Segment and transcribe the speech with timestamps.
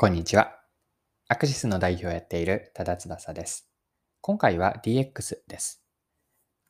[0.00, 0.54] こんにちは。
[1.26, 3.68] アクシスの代表をやっている多田翼です。
[4.20, 5.82] 今回は DX です。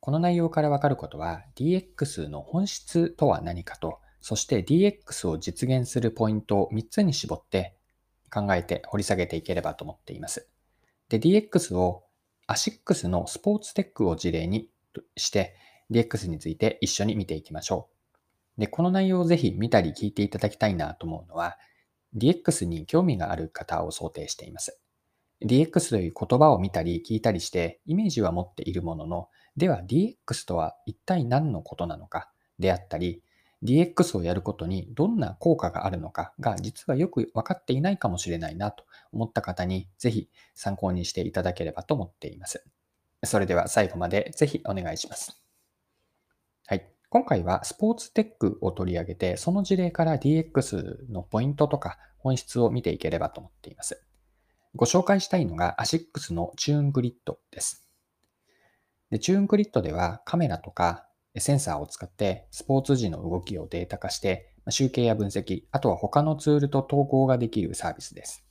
[0.00, 7.76] この内容からわかることは DX の本質とは何かと、そして DX を実現するポイントを3つに絞って
[8.32, 10.48] 考えて掘り下げていければと思っています。
[11.10, 12.04] で、DX を
[12.48, 14.70] ASICS のスポーツテックを事例に
[15.18, 15.54] して
[15.90, 17.90] DX について一緒に見ていきましょ
[18.56, 18.60] う。
[18.62, 21.58] で、この内容をぜひ見たり聞いていただきたいなと思うのは、
[22.16, 24.80] DX に興味がある方を想定しています。
[25.42, 33.22] DX という言葉を見たり聞いたりしてイメージは持っているものの、では DX とは一体何のことなのかであったり、
[33.62, 42.64] DX をやることにどんな効果があるのかが実はよく分かっていないかもしれないなと思った方にぜひ参考にしていただければと思っています。
[43.24, 45.47] それでは最後までぜひお願いします。
[47.10, 54.04] 今回はスポーツテックを取り上げて、その事例から DX のポイントとか本質を見ていければと思っています。
[54.74, 57.88] ご紹介したいのが ASICS の TUNEGRID です。
[59.10, 61.06] で TUNEGRID ではカメラとか
[61.38, 68.44] センサーを使ってスポーツ時の動きをデータ化して集計や分析、あとは他のツールと統合ができるサービスです。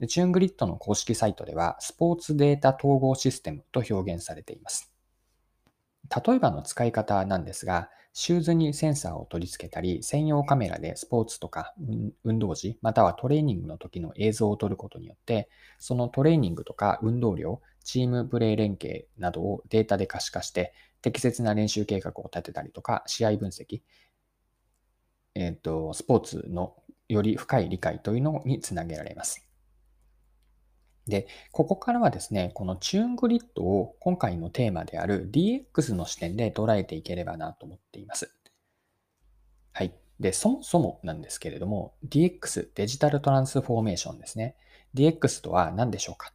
[0.00, 4.90] で TUNEGRID の公式サイトではスポーツデータ統合システムと表現されています。
[6.08, 11.74] 例えばの使い方なんですが、シューズにセンサーを取り付けたり、専用カメラでスポーツとか
[12.24, 23.80] 運動時、またはトレーニングの時の映像を撮ることによって、そのトレーニングとか運動量、チームプレー連携などをデータで可視化して、適切な練習計画を立てたりとか、試合分析、
[25.34, 26.74] えっ、ー、と、スポーツの
[27.08, 29.49] より深い理解というのにつなげられます。
[31.10, 38.34] で、ここからはですね、この TUNEGRID を今回のテーマである DX の視点で捉えていければなと思っています。
[39.72, 39.94] はい。
[40.18, 44.56] で、そもそもなんですけれども、DX、デジタルトランスフォーメーションですね。
[44.94, 46.32] DX とは何でしょうか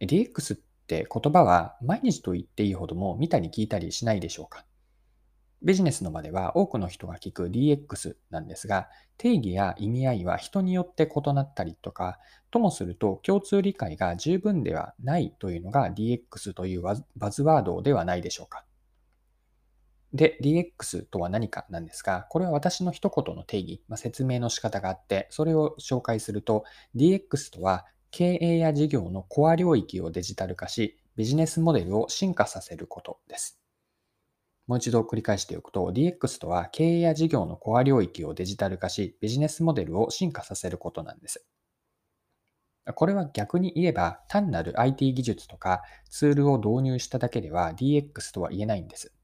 [0.00, 4.64] ?DX って言葉は毎日と言っていいほども見たり聞いたりしないでしょうか？
[5.62, 12.18] ビジネスの場では多くの人が聞く DX なんですが、定義や意味合いは人によって異なったりとか、
[12.50, 16.82] ともすると共通理解が十分ではないというのが DX という
[17.16, 18.64] バズワードではないでしょうか。
[20.14, 26.64] で、DX とは何かなんですが、これは私の一言の定義、まあ、説明の仕方があって、それを紹介すると、
[26.96, 33.57] DX とは経営や事業のコア領域をデジタル化し、ビジネスモデルを進化させることです。
[34.68, 41.46] もう一度繰り返しておくと、DX とは経営や事業のコア領域をデジタル化し、ビジネスモデルを進化させることなんです。
[42.94, 49.14] これは逆に言えば、単なる IT 技術とかツールを導入しただけでは DX とは言えないんです。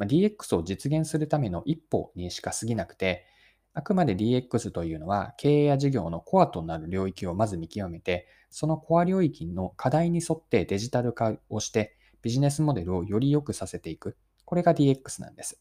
[0.00, 3.24] DX を実現するための一歩にしか過ぎなくて、
[3.72, 14.16] あくまで DX というのは経営や事業のコアとなる領域をまず見極めて、そのコア領域の課題に沿ってデジタル化をしてビジネスモデルをより良くさせていく。
[14.46, 15.60] これが DX なんです。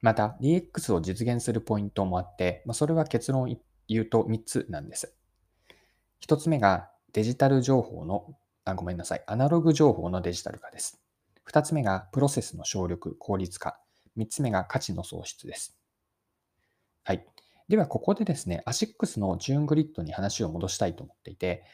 [0.00, 3.48] また、DX を実現するポイントもあって、まそれは結論を
[3.86, 5.14] 言うと3つなんです。
[6.26, 8.34] 1つ目がデジタル情報の、
[8.64, 11.00] あ、ごめんなさい、アナログ情報のデジタル化です。
[11.50, 13.78] 2つ目がプロセスの省力、効率化。
[14.16, 15.78] 3つ目が価値の創出です。
[17.04, 17.26] はい。
[17.68, 21.64] では、ここでですね、ASICS のチューングリッドに話を戻したいと思っていて、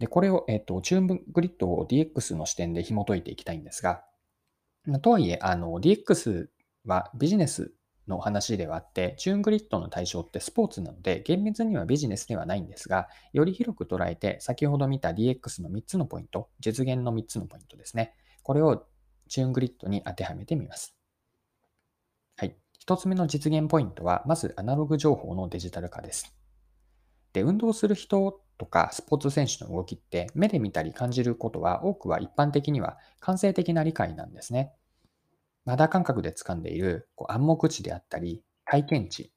[0.00, 4.04] で、これを、えっ、と、 TUNEGRID を DX の視点で紐解いていきたいんですが、
[4.98, 6.48] とはいえ、あの、DX
[6.84, 7.72] はビジネス
[8.08, 18.14] の話ではあって、 TUNEGRID の対象ってスポーツなので、厳密にはビジネスではないんですが、より広く捉えて、先ほど見た DX の3つのポイント、実現の3つのポイントですね。
[18.42, 18.86] これを
[19.28, 20.96] TUNEGRID に当てはめてみます。
[22.36, 22.56] はい。
[22.80, 26.34] 1つ目の実現ポイントは、まずアナログ情報のデジタル化です。
[27.32, 34.74] で、運動する人とかスポーツ選手の動きって目で見たり感じることは多くは一般的には感性的な理解なんですね。
[35.66, 39.32] 肌感覚で掴んでいるこう暗黙知であったり体験値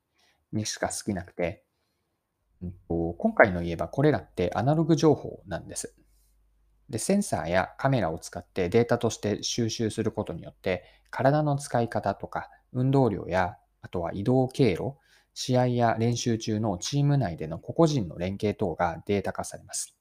[0.51, 1.63] にしか少なくて、
[2.87, 5.95] 今回の言えばこれらってアナログ情報なんです。
[6.89, 14.95] で、センサーやカメラを使ってデータとして収集することによって体の使い方とか運動量やあとは移動経路、
[15.33, 19.97] 試合や練習中のチーム内での個々人の連携等がデータ化されます。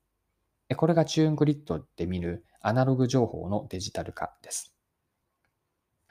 [0.76, 4.71] これが TUNEGRID で見るアナログ情報のデジタル化です。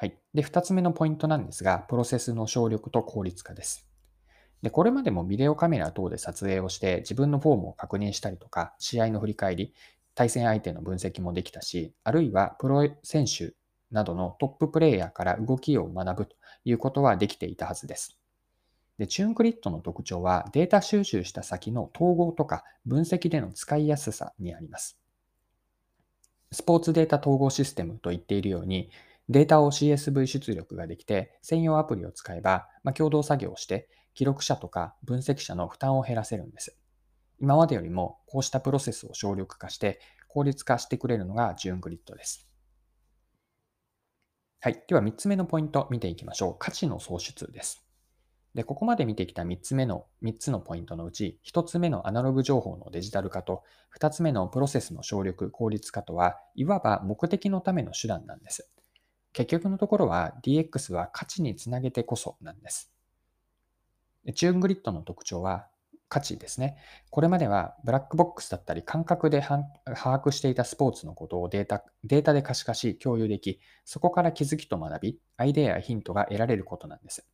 [0.01, 0.17] はい。
[0.33, 3.87] で、二つ目のポイントなんですが、プロセスの省力と効率化です。
[4.63, 9.75] で、これまでもビデオカメラ等で撮影をして自分のフォームを確認したりとか、試合の振り返り、
[10.15, 13.53] 対戦相手の分析もできたし、あるいはプロ選手
[13.91, 18.17] などのトッププレイヤーから動きを学ぶということはできていたはずです。
[18.97, 24.97] で、 TUNEGRID の特徴はデータ収集した先の統合とか分析での使いやすさにあります。
[26.51, 28.89] スポーツデータ統合システムと言っているように、
[29.29, 36.77] データを CSV 出力ができて、専用アプリを使えば、まあ、共同作業をして、記録者とか分析者の負担を減らせるんです。
[37.39, 42.47] 今までよりも、こうしたプロセスを省力化して、効率化してくれるのが TUNEGRID です。
[44.59, 44.83] はい。
[44.87, 46.55] では3つ目のポイント見ていきましょう。
[46.59, 47.83] 価値の創出です。
[48.53, 53.63] で、ここまで見てきた3つ目の、3つのポイントのうち、1つ目のアナログ情報のデジタル化と、
[53.97, 58.69] 2つ目のプロセスの省力、効率化とは、いわば目的のための手段なんです。
[59.33, 62.91] 結局のところは DX は価値につなげてこそなんです。
[64.35, 65.67] TUNEGRID の特徴は
[66.09, 66.77] 価値ですね。
[67.09, 69.63] これまではブラックボックスだったり感覚で把
[69.95, 77.25] 握していたスポーツのことをデータデータで可視化し共有でき、そこから気づきと学び、アイデアやヒントが得られることなんです。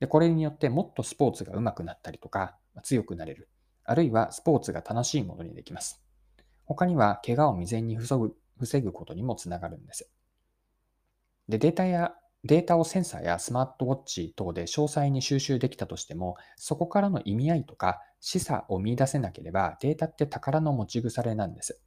[0.00, 3.48] で、これによってもっとスポーツが上手くなったりとか、強くなれる。
[3.84, 6.02] あるいはスポーツが楽しいものにできます。
[6.64, 10.10] 他には、怪我を未然に防ぐ防ぐことにもつながるんです。
[11.48, 12.14] で、データや、
[12.44, 21.82] データをセンサーやスマートウォッチ等で詳細に収集できたとしても、そこからの意味合いとか示唆を見出せなければ、データって宝の持ち腐れなんです。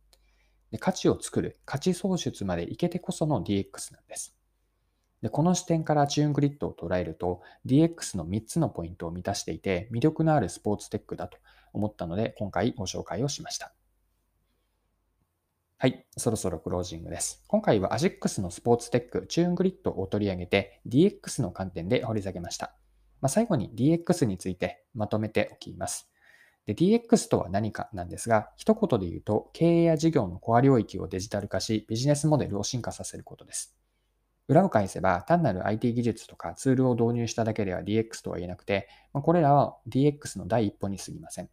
[0.72, 4.38] で価値を作る、価値創出までいけてこその DX なんです。
[5.22, 11.38] でこの視点から TUNEGRID を捉えると DX の3つのポイントを満たしていて魅力のあるスポーツテックだと
[11.74, 13.72] 思ったので今回ご紹介をしました。
[15.82, 17.44] はい、そろそろクロージングです。
[17.48, 22.76] 今回は AJIX のスポーツテックチューングリッドを取り上げて DX の観点で掘り下げました。
[23.20, 26.08] まあ、最後に DX についてまとめておきます。
[26.68, 33.76] で DX とは何かなんですが、一言で言うと経営や事業のコア領域をデジタル化しビジネスモデルを進化させることです。
[34.48, 41.50] 裏を返せば、単なる IT 技術とかツールを導入しただけでは DX とは言えなくて、まこれらは DX の第一歩に過ぎません。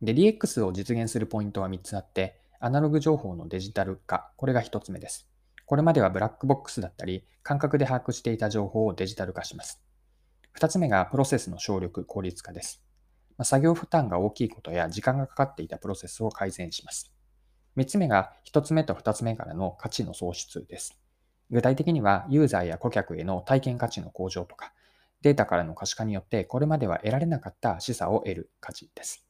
[0.00, 5.28] で、DX を実現するポイントは3つあって、アナログ情報のデジタル化、これが1つ目です。
[5.66, 9.82] これまではブラックボックスだったり、感覚で把握していた情報をデジタル化します。
[10.56, 12.82] 2つ目がプロセスの省力、効率化です。
[13.42, 17.12] 作業負担が大きいことや時間がかかっていたプロセスを改善します。
[17.76, 20.98] 3つ目が1つ目と2つ目からの価値の創出です。
[21.50, 24.72] 具体的にはユーザーや顧客への体験価値の向上とか、
[25.22, 29.27] データからの可視化によってこれまでは得られなかった示唆を得る価値です。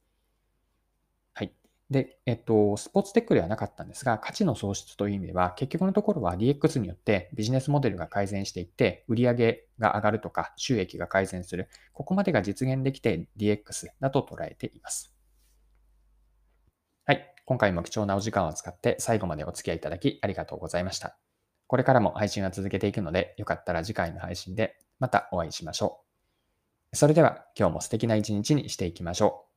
[1.89, 9.33] で、えっと、スポーツテックではなかったんですが、価値の創出という意味では、結局のところは DX によってビジネスモデルが改善していって、売上
[9.79, 15.11] が上がるとか、収益が改善する、ここまでが実現できて DX だと捉えています。
[17.05, 17.33] はい。
[17.45, 21.17] 今回も貴重なお時間を使って最後までお付き合いいただきありがとうございました。
[21.65, 26.03] これからも配信は続けていくので、よかったら次回の配信でまたお会いしましょ
[26.93, 26.95] う。
[26.95, 29.48] それでは今日も素敵な一日にしていきましょう。